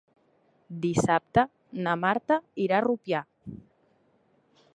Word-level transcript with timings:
Dissabte 0.85 1.43
na 1.89 1.95
Marta 2.07 2.39
irà 2.67 2.81
a 2.81 2.85
Rupià. 2.87 3.23